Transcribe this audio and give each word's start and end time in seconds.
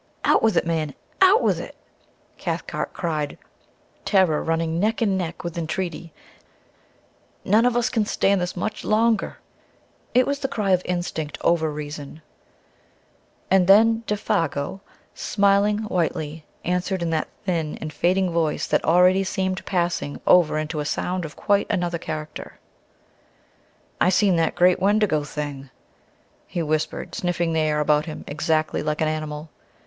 "Out 0.23 0.41
with 0.41 0.57
it, 0.57 0.65
man, 0.65 0.95
out 1.21 1.43
with 1.43 1.59
it!" 1.59 1.75
Cathcart 2.39 2.91
cried, 2.91 3.37
terror 4.03 4.43
running 4.43 4.79
neck 4.79 4.99
and 4.99 5.15
neck 5.15 5.43
with 5.43 5.59
entreaty. 5.59 6.11
"None 7.45 7.67
of 7.67 7.77
us 7.77 7.87
can 7.89 8.07
stand 8.07 8.41
this 8.41 8.57
much 8.57 8.83
longer...!" 8.83 9.37
It 10.15 10.25
was 10.25 10.39
the 10.39 10.47
cry 10.47 10.71
of 10.71 10.81
instinct 10.85 11.37
over 11.41 11.71
reason. 11.71 12.23
And 13.51 13.67
then 13.67 14.03
"Défago," 14.07 14.79
smiling 15.13 15.83
whitely, 15.83 16.45
answered 16.65 17.03
in 17.03 17.11
that 17.11 17.27
thin 17.45 17.77
and 17.79 17.93
fading 17.93 18.31
voice 18.31 18.65
that 18.65 18.83
already 18.83 19.23
seemed 19.23 19.63
passing 19.67 20.19
over 20.25 20.57
into 20.57 20.79
a 20.79 20.83
sound 20.85 21.25
of 21.25 21.35
quite 21.35 21.67
another 21.69 21.99
character 21.99 22.57
"I 24.01 24.09
seen 24.09 24.35
that 24.37 24.55
great 24.55 24.79
Wendigo 24.79 25.21
thing," 25.23 25.69
he 26.47 26.63
whispered, 26.63 27.13
sniffing 27.13 27.53
the 27.53 27.59
air 27.59 27.79
about 27.79 28.07
him 28.07 28.23
exactly 28.27 28.81
like 28.81 28.99
an 29.01 29.07
animal. 29.07 29.51